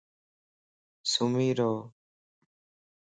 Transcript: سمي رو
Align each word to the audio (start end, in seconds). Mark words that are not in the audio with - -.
سمي 1.11 1.47
رو 1.57 1.71